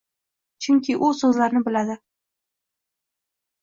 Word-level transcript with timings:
chunki 0.67 0.95
u 1.09 1.11
so‘zlarni 1.21 1.63
biladi. 1.71 2.01